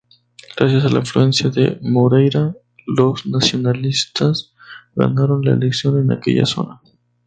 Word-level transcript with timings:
Gracias 0.57 0.83
a 0.83 0.89
la 0.89 0.97
influencia 0.97 1.51
de 1.51 1.77
Moreira, 1.83 2.55
los 2.87 3.27
nacionalistas 3.27 4.51
ganaron 4.95 5.43
la 5.45 5.51
elección 5.53 5.99
en 5.99 6.11
aquella 6.11 6.47
zona. 6.47 6.81